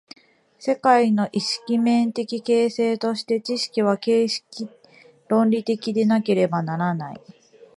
[0.57, 4.67] 世界の意識面的形成として、知識は形式
[5.27, 7.21] 論理的でなければならない。